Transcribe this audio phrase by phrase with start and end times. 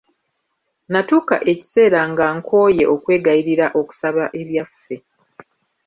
[0.91, 4.95] Natuuka ekiseera nga nkooye okwegayirira okusaba ebyaffe.